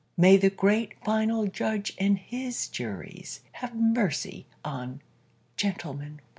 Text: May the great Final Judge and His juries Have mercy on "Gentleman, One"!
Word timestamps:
May 0.17 0.35
the 0.35 0.49
great 0.49 0.93
Final 1.05 1.45
Judge 1.45 1.93
and 1.99 2.17
His 2.17 2.67
juries 2.67 3.41
Have 3.51 3.75
mercy 3.75 4.47
on 4.65 4.99
"Gentleman, 5.57 6.13
One"! 6.13 6.21